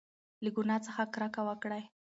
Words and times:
له 0.43 0.49
ګناه 0.55 0.81
څخه 0.85 1.03
کرکه 1.13 1.41
وکړئ. 1.47 1.83